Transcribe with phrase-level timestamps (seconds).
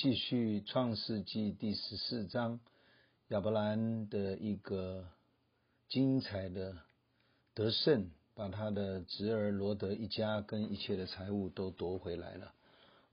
[0.00, 2.60] 继续创世纪第十四章
[3.30, 5.08] 亚伯兰的一个
[5.88, 6.76] 精彩的
[7.52, 12.52] 得胜，把他的侄儿罗德一家跟一切的财物都夺回来了。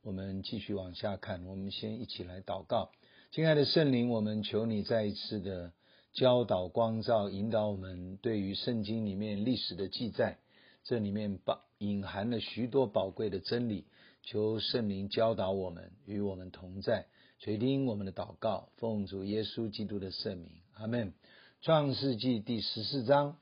[0.04, 2.92] 我们继续往下看，我们先一起来祷告。
[3.31, 5.73] 亲爱的圣灵，我们求你再一次的
[6.14, 10.38] 教导、光照、引导我们，对于圣经里面历史的记载，
[10.84, 13.86] 这里面包隐含了许多宝贵的真理。
[14.26, 17.06] 求圣灵教导我们，与我们同在，
[17.38, 21.14] 垂听我们的祷告，奉主耶稣基督的圣名，阿门。
[21.62, 23.38] 创世纪第十四章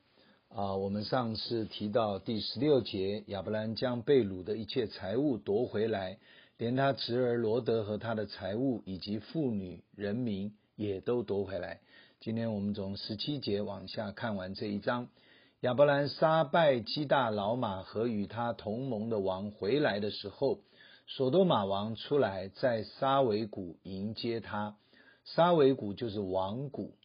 [0.50, 6.18] 啊，我们上次提到第十六节，亚伯兰将被掳的一切财物夺回来，
[6.58, 11.80] 连他侄儿罗德和他的财物以及妇女人民也都夺回来。
[12.20, 15.08] 今天我们从十七节往下看完这一章，
[15.60, 20.58] 亚伯兰杀败基大老马和与他同盟的王回来的时候。
[21.06, 24.76] 所多玛王出来，在沙维谷迎接他。
[25.24, 26.96] 沙维谷就是王谷。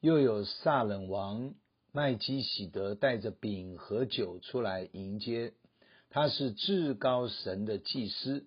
[0.00, 1.52] 又有撒冷王
[1.92, 5.52] 麦基洗德带着饼和酒出来迎接。
[6.08, 8.46] 他是至高神的祭司。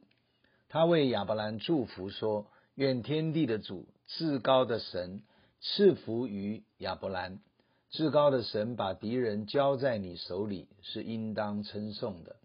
[0.68, 5.22] 他为亚伯兰祝福说：“愿天地的主，至高的神
[5.62, 7.40] 赐福于亚伯兰。
[7.92, 12.38] 至高的神把敌人交在你手里，是应当称颂的。”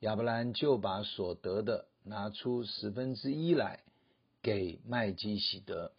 [0.00, 1.86] 亚伯兰就把所得的。
[2.04, 3.80] 拿出十分之一来
[4.42, 5.92] 给麦基洗德。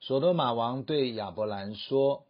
[0.00, 2.24] 所多玛王对亚伯兰说：“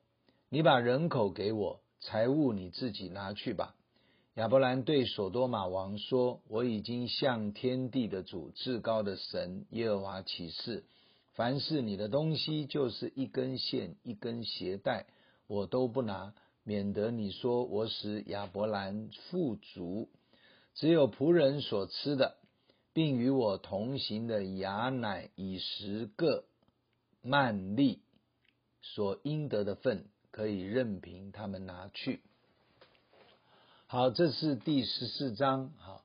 [0.50, 3.74] 你把人口给我，财物你自己拿去吧。”
[4.36, 10.84] 亚伯兰对所多玛王说：“我已经向天地的主、至高的神耶和华起誓，
[11.32, 15.06] 凡是你的东西，就是一根线、一根鞋带，
[15.46, 20.08] 我都不拿，免得你说我使亚伯兰富足。
[20.74, 22.36] 只有仆人所吃的。”
[22.92, 26.44] 并与我同行的雅乃以十个
[27.22, 28.02] 曼利
[28.82, 32.20] 所应得的份，可以任凭他们拿去。
[33.86, 35.70] 好，这是第十四章。
[35.78, 36.04] 好，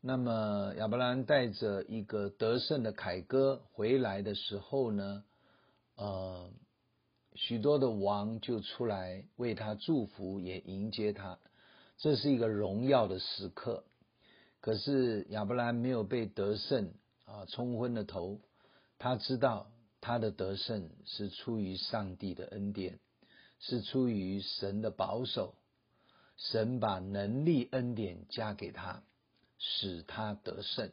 [0.00, 5.24] 那么亚伯兰带着一个得胜的凯歌回来的时候呢，
[5.96, 6.50] 呃，
[7.34, 11.38] 许多的王就出来为他祝福，也迎接他。
[11.98, 13.84] 这是一个荣耀的时刻。
[14.66, 16.92] 可是亚伯兰没有被得胜
[17.24, 18.40] 啊冲昏了头，
[18.98, 22.98] 他知道他的得胜是出于上帝的恩典，
[23.60, 25.54] 是出于神的保守，
[26.36, 29.04] 神把能力恩典加给他，
[29.56, 30.90] 使他得胜。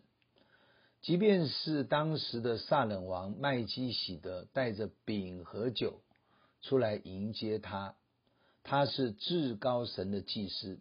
[1.02, 6.04] 即便是当时的撒冷王麦基洗德带着饼和酒
[6.62, 7.96] 出来迎接他，
[8.62, 10.80] 他是至高神的祭司。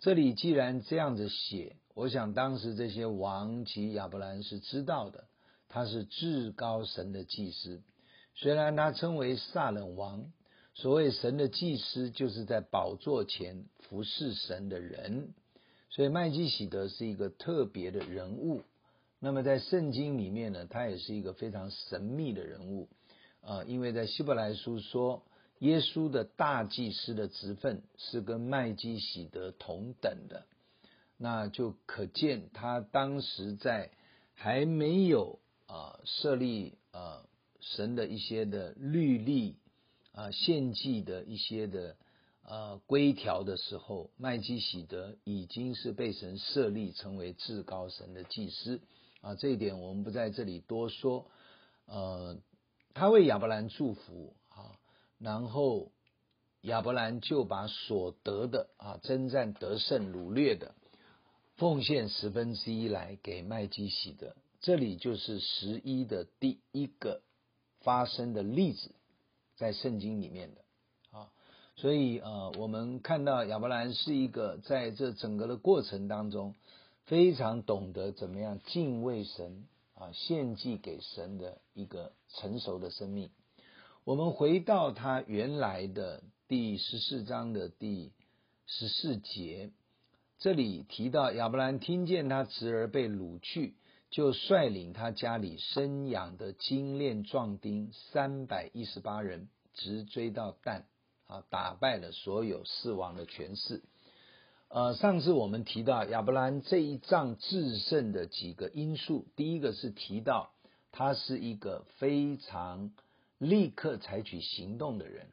[0.00, 1.76] 这里既然这样子写。
[1.94, 5.24] 我想当时这些王及亚伯兰是知道的，
[5.68, 7.82] 他是至高神的祭司。
[8.34, 10.32] 虽然他称为撒冷王，
[10.74, 15.34] 所谓神的祭司，就是在宝座前服侍神的人。
[15.90, 18.62] 所以麦基洗德是一个特别的人物。
[19.20, 22.88] 那么在圣经里面呢，他也是一个非常神秘的人物
[23.42, 25.22] 啊，因为在希伯来书说，
[25.58, 30.46] 耶稣的大祭司的职分是跟麦基洗德同等的。
[31.22, 33.92] 那就可见他当时在
[34.34, 37.22] 还没有啊设立啊
[37.60, 39.54] 神的一些的律例
[40.10, 41.96] 啊献祭的一些的
[42.42, 48.80] 啊规条的时候，麦基洗德已经是被神设立成为至高神的祭司
[49.20, 51.30] 啊，这一点我们不在这里多说。
[51.86, 52.36] 呃，
[52.94, 54.74] 他为亚伯兰祝福啊，
[55.18, 55.92] 然后
[56.62, 60.74] 亚伯兰就把所得的啊征战得胜掳掠的。
[61.62, 67.22] 奉献十分之一来给麦基洗德，这里就是十一的第一个
[67.82, 68.90] 发生的例子，
[69.54, 70.60] 在圣经里面的
[71.16, 71.30] 啊，
[71.76, 76.56] 所以呃，我们看到亚伯兰是一个在这整个的过程当中
[77.04, 83.30] 非常懂得怎么样敬畏神啊，献祭给神的一个成熟的生命。
[84.02, 88.10] 我们回到他原来的第十四章的第
[88.66, 89.70] 十四节。
[90.42, 93.76] 这里提到亚伯兰听见他侄儿被掳去，
[94.10, 100.86] 就率领他家里生养的精练壮丁三百一十八人，直追到但，
[101.28, 103.84] 啊，打败了所有四王的权势。
[104.66, 110.50] 呃，上次我们提到亚伯兰这一仗制胜的几个因素，第一个是提到
[110.90, 112.90] 他是一个非常
[113.38, 115.28] 立刻采取行动的人。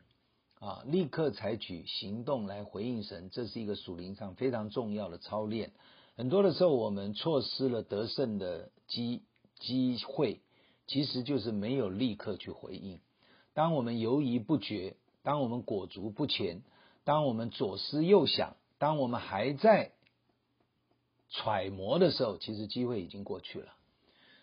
[0.59, 5.71] 啊，立刻采取行动来回应神，这是一个属灵上非常重要的操练。
[6.17, 9.23] 很多的时候，我们错失了得胜的机
[9.57, 10.41] 机会，
[10.85, 13.00] 其实就是没有立刻去回应。
[13.53, 16.61] 当我们犹豫不决，当我们裹足不前，
[17.06, 19.94] 当我们左思右想，当我们还在
[21.29, 23.71] 揣摩的时候，其实机会已经过去了。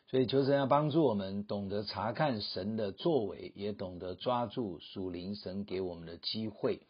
[0.09, 6.81] 所以求神要帮助我们懂得查看神的作为，也懂得抓住属灵神给我们的机会。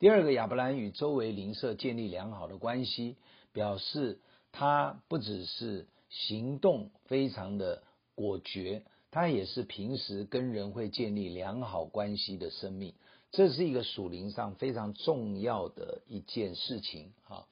[0.00, 3.16] 第二个，亚伯兰与周围邻舍建立良好的关系，
[3.52, 4.18] 表示
[4.50, 7.84] 他不只是行动非常的
[8.16, 8.82] 果决，
[9.12, 12.94] 他也是平时跟人会建立良好关系的生命。
[13.30, 17.46] 这是一个属灵上非常重要的一件事情啊。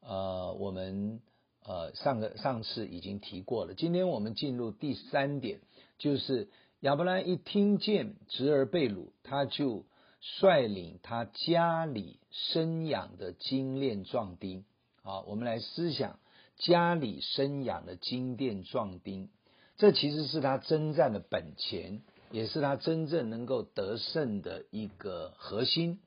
[0.00, 1.20] 呃，我们。
[1.64, 3.74] 呃，上个上次已经提过了。
[3.74, 5.60] 今天我们进入第三点，
[5.96, 6.48] 就是
[6.80, 9.84] 亚伯兰一听见侄儿被掳，他就
[10.20, 14.64] 率领他家里生养的精炼壮丁。
[15.02, 16.18] 好，我们来思想
[16.56, 19.28] 家里生养的精炼壮丁，
[19.76, 26.00] 这其实是他征战的本钱，也是他真正能够得胜的一个核心。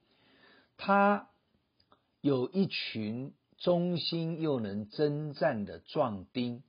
[0.76, 1.30] 他
[2.20, 3.32] 有一群。
[3.58, 6.64] 忠心又能征战的壮丁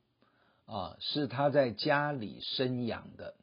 [0.67, 3.35] 啊，是他在家里生养的，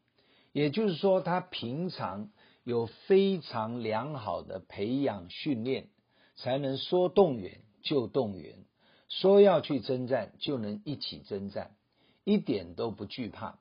[0.51, 2.29] 也就是说，他平常
[2.63, 5.89] 有非常良好的培养训练，
[6.35, 8.65] 才能说动员就动员，
[9.09, 11.71] 说要去征战就能一起征战，
[12.23, 13.59] 一点都不惧怕，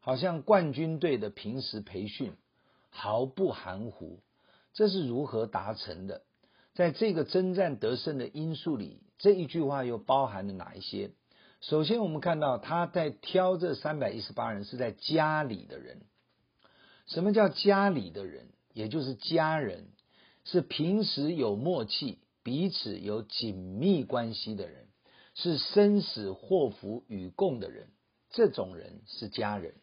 [0.00, 2.34] 好像冠军队的平时培训
[2.88, 4.20] 毫不含糊。
[4.72, 6.22] 这是如何达成的？
[6.74, 9.00] 在这个征战得胜的因素里。
[9.18, 11.12] 这一句话又包含了哪一些？
[11.60, 16.02] 首先，我们看到他在挑这三百一十八人是在家里的人。
[17.06, 18.48] 什么叫家里的人？
[18.72, 19.88] 也就是家人，
[20.44, 24.88] 是平时有默契、彼此有紧密关系的人，
[25.34, 27.88] 是生死祸福与共的人。
[28.30, 29.74] 这种人是家人。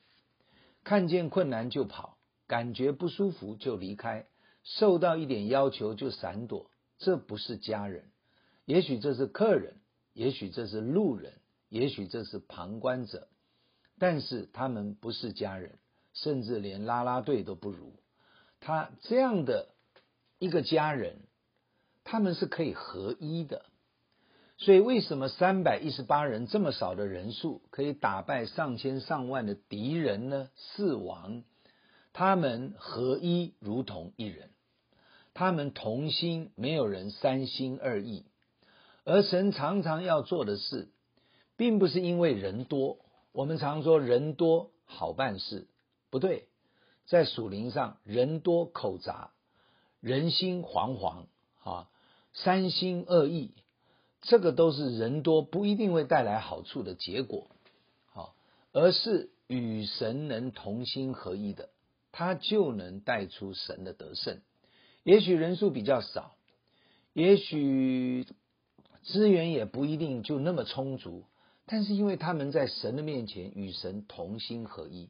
[0.83, 2.17] 看见困难就跑，
[2.47, 4.25] 感觉不舒服就离开，
[4.63, 6.70] 受到一点要求就闪躲，
[7.01, 8.05] 这不是家人。
[8.65, 9.75] 也许这是客人，
[10.13, 11.33] 也许这是路人，
[11.67, 13.27] 也许这是旁观者，
[13.99, 15.79] 但是他们不是家人，
[16.13, 17.93] 甚至连拉拉队都不如。
[18.59, 19.69] 他这样的
[20.39, 21.17] 一个家人，
[22.03, 23.65] 他们是可以合一的。
[24.57, 30.49] 所以，为什么三百一十八人这么少的人数可以打败上千上万的敌人呢？
[30.55, 31.43] 四王，
[32.13, 34.51] 他们合一如同一人，
[35.33, 38.25] 他们同心，没有人三心二意。
[39.03, 40.89] 而神常常要做的事，
[41.57, 42.99] 并不是因为人多。
[43.31, 45.67] 我们常说人多好办事，
[46.09, 46.47] 不对。
[47.07, 49.31] 在属灵上，人多口杂，
[49.99, 51.25] 人心惶惶，
[51.61, 51.89] 啊，
[52.33, 53.53] 三心二意，
[54.21, 57.47] 这个都是人多不一定会带来好处的结果。
[58.05, 58.35] 好，
[58.71, 61.69] 而是与神能同心合一的，
[62.11, 64.39] 他就能带出神的得胜。
[65.03, 66.35] 也许人数比较少，
[67.13, 68.25] 也许。
[69.03, 71.25] 资源也不一定就那么充足，
[71.65, 75.09] 但是因为他们在神的面前与神同心合一，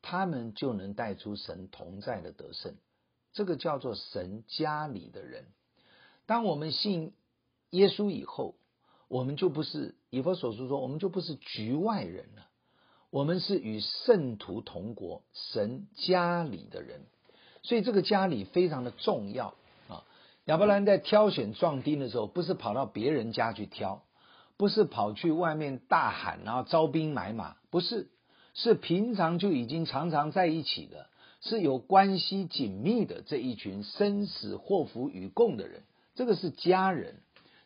[0.00, 2.76] 他们就能带出神同在的得胜。
[3.34, 5.44] 这个叫做神家里的人。
[6.24, 7.12] 当我们信
[7.68, 8.54] 耶稣以后，
[9.06, 12.48] 我们就不是以弗所书说，我们就不是局外人了，
[13.10, 17.04] 我们是与圣徒同国，神家里的人。
[17.66, 19.54] 所以这个家里非常的重要
[19.88, 20.04] 啊。
[20.44, 24.04] 亚伯兰在挑选壮丁的时候，不是跑到别人家去挑，
[24.56, 28.06] 不是跑去外面大喊，然后招兵买马，不是，
[28.54, 31.08] 是平常就已经常常在一起的，
[31.40, 35.82] 是有关系紧密的这一群生死祸福与共的人，
[36.14, 37.16] 这个是家人，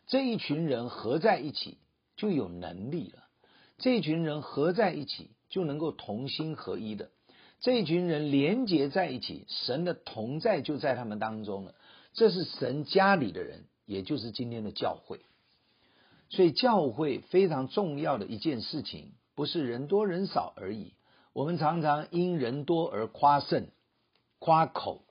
[0.07, 1.77] 这一群人合在一起
[2.17, 3.23] 就有能力了，
[3.77, 7.11] 这一群人合在一起就能够同心合一的，
[7.61, 11.75] 这群人连结在一起，神的同在就在他们当中了。
[12.13, 15.21] 这是神家里的人，也就是今天的教会。
[16.29, 20.95] 所以教会非常重要的一件事情，不是人多人少而已。
[21.33, 23.67] 我们常常因人多而夸胜、
[24.39, 25.03] 夸口，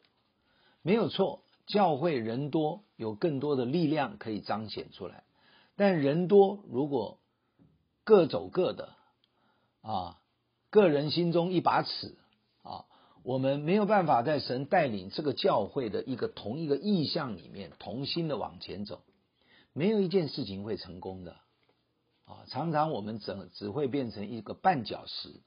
[0.83, 1.43] 没有错。
[1.67, 5.23] 教会人多，有更多的力量可以彰显出来。
[5.77, 7.21] 但人多如果
[8.03, 8.89] 各走各的，
[9.83, 10.19] 啊，
[10.69, 12.17] 个人心中一把尺。
[13.23, 19.03] 我们没有办法在神带领这个教会的一个同一个意向里面同心的往前走，
[19.73, 21.33] 没有一件事情会成功的
[22.25, 22.45] 啊！
[22.49, 25.41] 常常我们只只会变成一个绊脚石，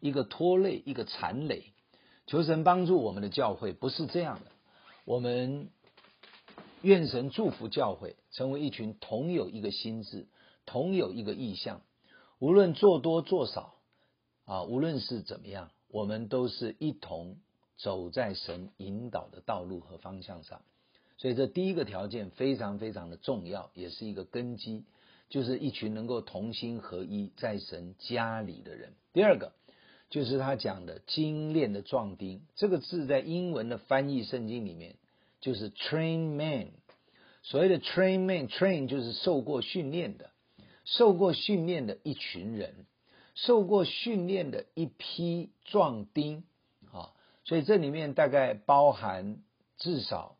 [0.00, 1.72] 一个拖累，一个残累。
[2.26, 4.50] 求神帮助我们的教会不是这样的。
[5.04, 5.70] 我们
[6.82, 10.28] 愿神祝福教会，成为一群同有一个心智、
[10.64, 11.82] 同有一个意向，
[12.38, 13.74] 无论做多做少
[14.44, 17.36] 啊，无论是怎么样，我们都是一同
[17.76, 20.62] 走在神引导的道路和方向上。
[21.16, 24.84] 所以这第一个条件非常非常的重要，也是一个根基，
[25.28, 28.92] 就是一群能够同心合一在神家里的人。
[29.12, 29.52] 第二个
[30.10, 34.96] 就是他讲的精练的壮丁，这个字在英文的翻译圣经里面
[35.40, 36.68] 就是 train man。
[37.42, 40.30] 所谓的 train man，train 就是受过训练的，
[40.84, 42.86] 受过训练的一群人，
[43.44, 46.44] 受过训练的一批壮丁
[46.92, 47.12] 啊。
[47.44, 49.38] 所以这里面大概包含
[49.76, 50.36] 至少。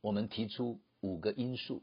[0.00, 1.82] 我们提出五个因素。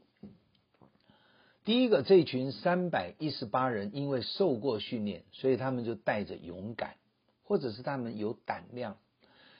[1.64, 6.96] 第一个，这群三百一十八人因为受过训练，所以他们就带着勇敢，
[7.44, 8.96] 或者是他们有胆量。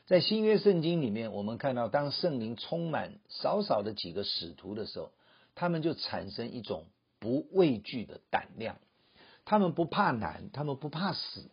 [0.07, 5.13] 在新约圣经里面，我们看到，当圣灵充满少少的几个使徒的时候，
[5.55, 6.87] 他们就产生一种
[7.19, 8.79] 不畏惧的胆量。
[9.47, 11.50] 他们不怕难，他们不怕死，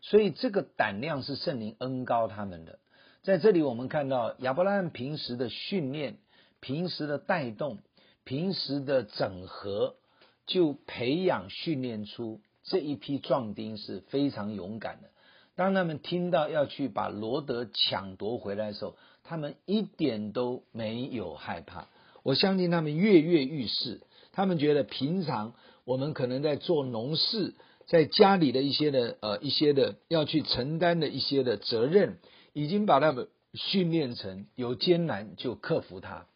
[0.00, 2.80] 所以这个胆量是圣灵恩膏他们的。
[3.22, 6.16] 在这里，我们看到亚伯拉罕平时的训练。
[6.58, 7.78] 平时的带动，
[8.24, 9.94] 平时的整合，
[10.46, 15.10] 就培养训练出这一批壮丁是非常勇敢的。
[15.54, 21.88] 当他们听到要去把罗德抢夺回来的时候，他们一点都没有害怕。
[22.22, 24.00] 我相信他们跃跃欲试。
[24.32, 25.54] 他们觉得平常
[25.86, 27.54] 我们可能在做农事，
[27.86, 32.18] 在家里的一些的呃一些的要去承担的一些的责任，
[32.52, 36.26] 已经把他们训练成有艰难就克服它。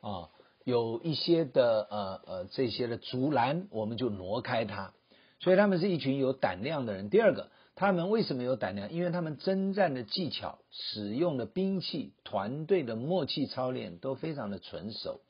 [0.00, 0.30] 啊，
[0.64, 4.94] 有一些的呃呃这些的阻拦，我们就挪开它。
[5.38, 7.10] 所以他们是一群有胆量的人。
[7.10, 8.90] 第二个，他们为什么有胆量？
[8.90, 15.20] 因为他们征战的技巧、使用的兵器、团队的默契操练都非常的纯熟。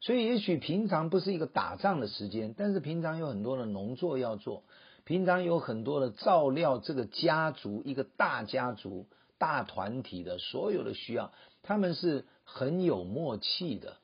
[0.00, 4.64] 所以也许平常不是一个打仗的时间，但是平常有很多的农作要做，
[5.04, 9.06] 平常有很多的照料这个家族一个大家族
[9.38, 12.26] 大团体的所有的需要，他们是。
[12.52, 13.98] 很有默契的，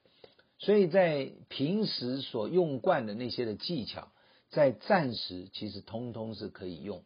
[0.61, 4.12] 所以在平时所用惯的那些的技巧，
[4.50, 7.03] 在战时其实通通是可以用。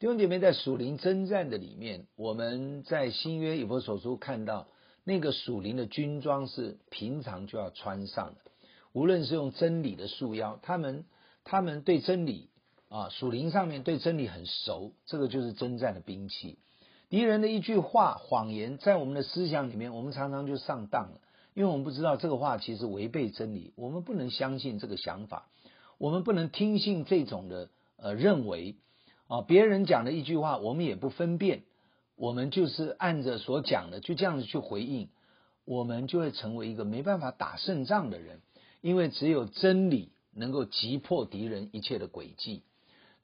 [0.00, 4.66] 弟兄姐妹，在属灵征战的里面，我们在新约以弗所书看到
[5.04, 8.50] 那个属灵的军装是平常就要穿上的，
[8.92, 11.04] 无论是用真理的束腰，他们
[11.44, 12.48] 他们对真理
[12.88, 16.58] 啊属灵上面对真理很熟，这个就是征战的兵器。
[17.10, 21.20] 敌人的一句话谎言，在我们的思想里面，我们常常就上当了，
[21.52, 25.48] 因为我们不知道这个话其实违背真理，我们不能相信这个想法，
[25.98, 28.76] 我们不能听信这种的呃认为。
[29.26, 31.62] 啊，别人讲的一句话，我们也不分辨，
[32.16, 35.08] 我们就是按着所讲的就这样子去回应，
[35.64, 38.40] 我们就会成为一个没办法打胜仗的人，
[38.80, 42.62] 因为只有真理能够击破敌人一切的诡计。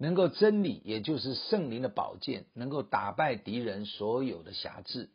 [0.02, 5.10] 能够真理，也就是圣灵的宝剑，能够打败敌人所有的瑕疵。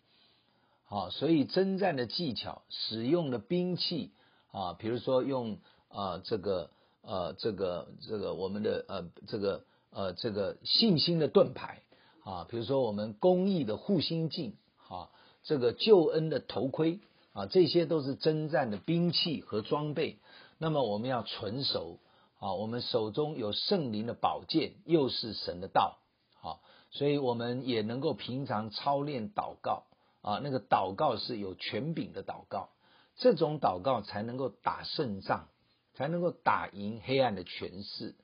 [0.84, 4.12] 好，所以征战的技巧、使用的兵器
[4.51, 6.70] 啊，比如说用啊这个
[7.01, 11.82] 呃这个这个我们的呃这个呃这个信心的盾牌
[12.25, 14.58] 啊，比如说我们公益的护心镜
[14.89, 15.10] 啊，
[15.44, 17.00] 这个救恩的头盔
[17.32, 20.17] 啊，这些都是征战的兵器和装备。
[20.58, 22.00] 那么我们要纯熟。
[22.38, 26.00] 啊，我们手中有圣灵的宝剑，又是神的道，
[26.36, 26.60] 好，
[26.91, 29.86] 所以我们也能够平常操练祷告
[30.22, 30.41] 啊。
[30.44, 32.70] 那个祷告是有权柄的祷告，
[33.15, 35.48] 这种祷告才能够打胜仗，
[35.94, 38.15] 才能够打赢黑暗的权势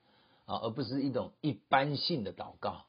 [0.46, 2.84] 啊，而不是一种一般性的祷告。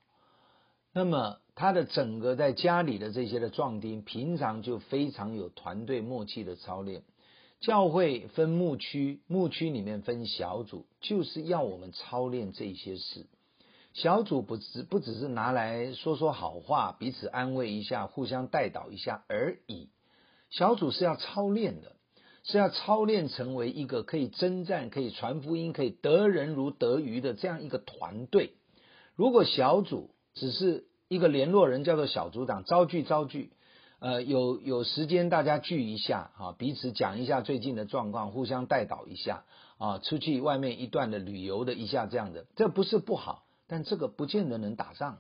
[0.93, 7.03] 那么他的整个在家里的这些的壮丁，平常就非常有团队默契的操练。
[7.61, 13.27] 教会分牧区，牧区里面分小组，就是要我们操练这些事。
[13.95, 19.91] 小组不只不只是拿来说说好话，彼此安慰一下，互相带导一下而已。
[20.51, 21.95] 小组是要操练的，
[22.43, 28.55] 是要操练成为一个可以征战、可以传福音、可以得人如得鱼的这样一个团队。
[29.15, 33.53] 如果小组只是一个联络人，叫做小组长，招聚招聚。
[33.99, 39.45] 呃，有有时间大家聚一下啊，彼此讲一下最近的状况，互相带导一下
[39.79, 45.19] 啊，出去外面一段的旅游的一下这样的，这不是不好，但这个不见得能打仗，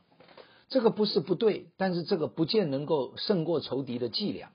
[0.68, 4.50] 这个不是不对，但是这个不见能够胜过仇敌的伎俩，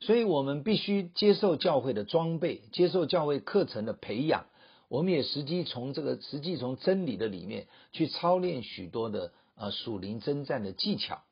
[0.00, 4.44] 所以我们必须接受教会的装备，接受教会课程的培养，
[4.88, 11.22] 我们也实际从这个实际从真理的里面去操练许多的呃属灵征战的技巧。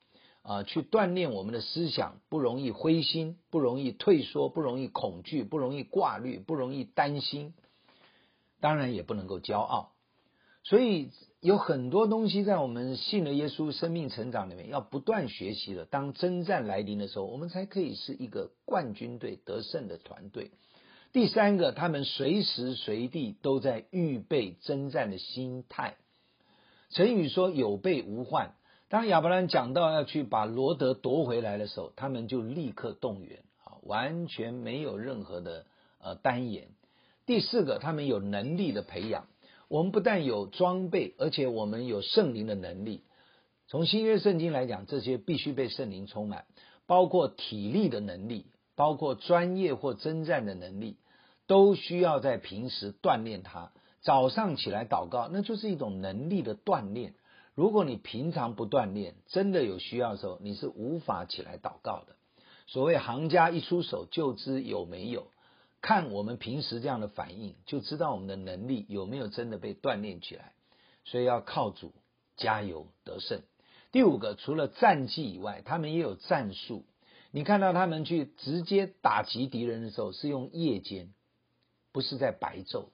[0.43, 7.55] 啊，去锻炼我们的思想，不容易灰心，不容易退缩，不容易恐惧，不容易挂虑，不容易担心。
[8.61, 9.93] 当然也不能够骄傲。
[10.65, 11.11] 所以
[11.41, 15.85] 有很多东西在我们信了耶稣、生命成长里面要不断学习的。
[15.85, 20.51] 当征战来临的时候，我们才可以是一个冠军队、得胜的团队。
[21.13, 25.97] 第三个，他们随时随地都在预备征战的心态。
[26.93, 28.55] 成语说“有备无患”。
[28.89, 35.65] 当亚伯兰讲到要去把罗得夺回来的时候，他们就立刻动员啊，完全没有任何的
[35.99, 36.69] 呃单言。
[37.25, 39.27] 第四个，他们有能力的培养。
[39.69, 43.05] 我们不但有装备，而且我们有圣灵的能力。
[43.69, 46.45] 从新约圣经来讲，这些必须被圣灵充满，
[46.87, 48.45] 包括体力的能力，
[48.77, 50.99] 包括专业或征战的能力，
[51.47, 53.73] 都需要在平时锻炼它。
[54.03, 57.15] 早上起来祷告，那就是一种能力的锻炼。
[57.55, 62.17] 如果你平常不锻炼，真的有需要的时候，你是无法起来祷告的。
[62.67, 65.29] 所谓行家一出手就知有没有。
[65.81, 70.53] 看我们平时这样的反应，就知道我们的能力有没有真的被锻炼起来。
[71.05, 71.93] 所以要靠主
[72.37, 73.43] 加油得胜。
[73.91, 76.85] 第五个，除了战绩以外，他们也有战术。
[77.33, 81.13] 你看到他们去直接打击敌人的时候，是用夜间，
[81.93, 82.91] 不是在白昼，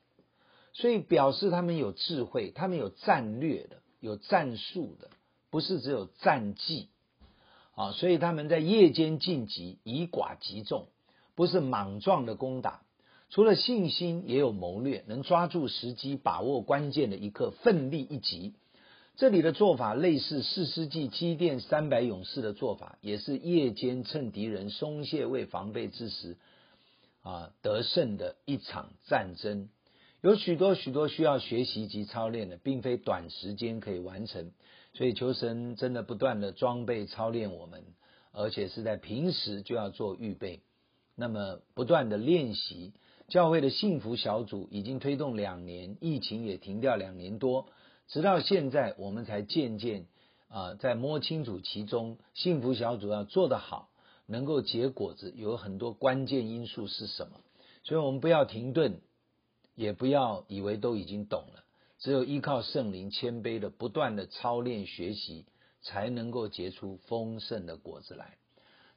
[0.78, 5.10] 所以表示他们有智慧，他们有战略的，有战术的，
[5.50, 6.86] 不是只有战技
[7.74, 7.90] 啊。
[7.90, 10.86] 所以他们在夜间晋级，以寡击众。
[11.34, 12.82] 不是莽撞的攻打，
[13.28, 18.54] 除了信心，也有谋略，能抓住时机，把握关键的一刻，奋力一击。
[19.16, 26.36] 这里的做法类似四世纪击奠三百勇士的做法，也是夜间趁敌人松懈未防备之时，
[27.22, 29.68] 啊，得胜的一场战争。
[30.20, 34.50] 有许多许多需要学习及操练的，并非短时间可以完成。
[34.94, 37.84] 所以求神真的不断的装备操练我们，
[38.32, 40.62] 而且是在平时就要做预备。
[41.14, 42.94] 那么不断的练习，
[43.28, 47.66] 教会的幸福小组已经推动两年，疫情也停掉两年多，
[48.08, 50.06] 直到现在我们才渐渐
[50.48, 53.90] 啊在摸清楚其中幸福小组要做得好，
[54.26, 57.40] 能够结果子，有很多关键因素是什么？
[57.84, 59.00] 所以我们不要停顿，
[59.78, 61.62] 也不要以为都已经懂了，
[62.00, 65.46] 只有依靠圣灵谦卑的不断的操练学习，
[65.82, 68.38] 才能够结出丰盛的果子来。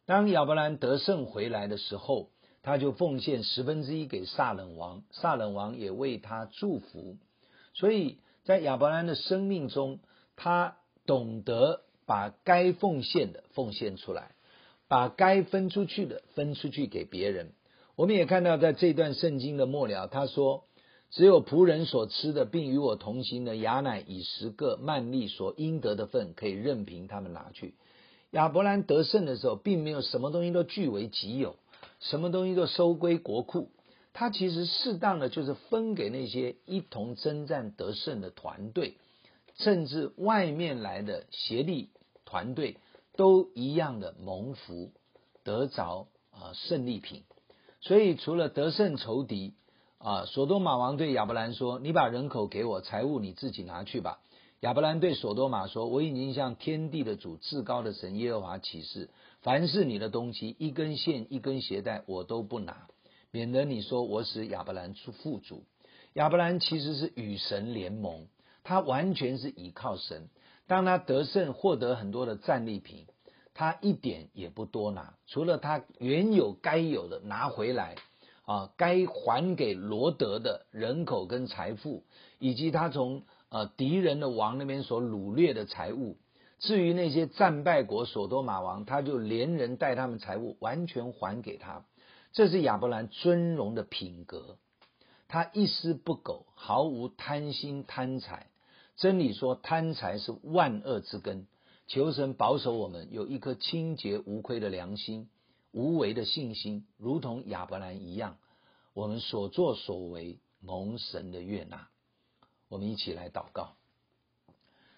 [0.08, 2.30] 当亚伯兰得胜回来的时候，
[2.64, 7.18] 他就奉献十分之一给撒冷王，撒冷王也为他祝福。
[7.76, 10.00] 所以在亚伯兰的生命中，
[10.36, 14.32] 他懂得把该奉献的奉献出来，
[14.88, 17.52] 把该分出去的分出去给别人。
[17.96, 20.64] 我们也看到，在这段圣经的末了，他说
[21.12, 27.76] ：“只有仆人所吃的，并与我同行的雅乃以十个曼利所应得的份，可以任凭他们拿去。”
[28.32, 31.58] 亚伯兰得胜的时候，并没有什么东西都据为己有，
[32.00, 33.70] 什么东西都收归国库。
[34.14, 38.96] 他其实适当的就是分给那些一同征战得胜的团队，
[39.56, 41.90] 甚至外面来的协力
[42.24, 42.78] 团队
[43.18, 44.92] 都一样的蒙福，
[45.44, 47.24] 得着啊胜利品。
[47.82, 49.54] 所以除了得胜仇敌
[50.04, 54.20] 啊，所多玛王对亚伯兰说：“你把人口给我，财物你自己拿去吧。”
[54.62, 59.10] 亚伯兰对所多玛说：“我已经向天地的主、至高的神耶和华起誓，
[59.42, 62.88] 凡是你的东西，一根线、一根鞋带，我都不拿，
[63.30, 65.64] 免得你说我使亚伯兰出富足。”
[66.14, 68.26] 亚伯兰其实是与神联盟，
[68.64, 70.30] 他完全是依靠神。
[70.66, 73.06] 当他得胜，获得很多的战利品，
[73.54, 77.96] 他一点也不多拿，除了他原有该有的拿回来
[78.44, 82.04] 啊，该还给罗德的人口跟财富，
[82.40, 83.24] 以及他从。
[83.54, 86.16] 呃，敌人的王那边所掳掠的财物，
[86.60, 91.86] 至于那些战败国所多玛王，他就连人带他们财物完全还给他。
[92.32, 94.56] 这是亚伯兰尊荣的品格，
[95.28, 98.48] 他一丝不苟，毫无贪心贪财。
[98.96, 101.46] 真理说，贪财是万恶之根。
[101.88, 105.28] 求神保守我们有一颗清洁无愧的良心，
[105.72, 108.38] 无为的信心，如同亚伯兰一样，
[108.94, 111.88] 我们所作所为蒙神的悦纳。
[112.68, 113.76] 我们一起来祷告，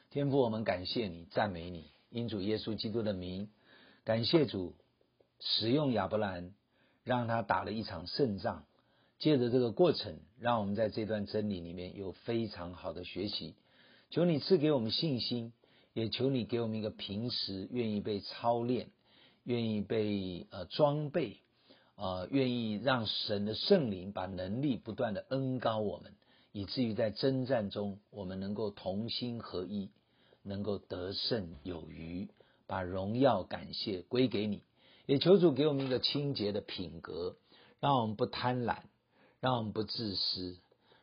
[0.09, 3.49] 天父，我们感谢你，赞美你，因主耶稣基督的名，
[4.03, 4.75] 感谢主
[5.39, 6.53] 使用亚伯兰，
[7.03, 8.65] 让他打了一场胜仗。
[9.19, 13.55] 借着这个过程，让我们在这段真理里面有非常好的学习。
[14.09, 15.53] 求你赐给我们信心，
[15.93, 18.89] 也求你给我们一个平时愿意被操练、
[19.43, 21.37] 愿意被呃装备、
[21.95, 26.13] 呃愿意让神的圣灵把能力不断的恩膏我们。
[26.51, 29.89] 以至于在征战中，我们能够同心合一，
[30.43, 32.29] 能够得胜有余，
[32.67, 34.61] 把荣耀感谢归给你。
[35.07, 37.37] 也求主给我们一个清洁的品格，
[37.79, 38.77] 让我们不贪婪，
[39.41, 40.57] 让我们不自私，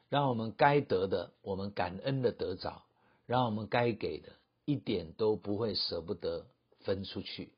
[0.09, 2.85] 让我们该得的，我们感恩的得着，
[3.27, 4.29] 让我们该给的
[4.65, 6.47] 一点都不会舍不得
[6.85, 7.51] 分出去。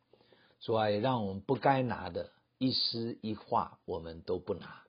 [0.63, 4.85] 主啊，也让我们不该拿的一丝一画我们都不拿。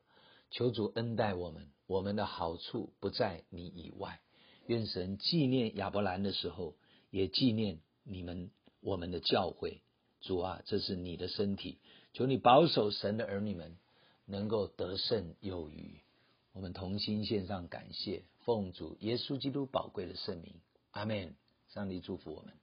[0.52, 4.22] 求主恩待我们，我们的好处不在你以外。
[4.68, 6.76] 愿神纪念亚伯兰的时候，
[7.10, 9.80] 也纪念你们我们的教诲。
[10.22, 11.80] 主啊，这是你的身体，
[12.14, 13.76] 求你保守神的儿女们
[14.26, 16.00] 能够得胜有余。
[16.54, 21.36] 我们同心献上感谢，奉主耶稣基督宝贵的圣名，阿门。
[21.70, 22.63] 上帝祝福我们。